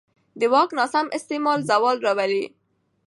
[0.39, 2.43] د واک ناسم استعمال زوال راولي